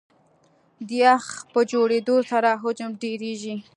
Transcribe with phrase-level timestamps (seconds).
[0.87, 3.55] د یخ په جوړېدو سره حجم ډېرېږي.